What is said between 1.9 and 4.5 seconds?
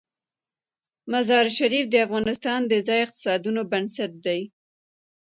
افغانستان د ځایي اقتصادونو بنسټ دی.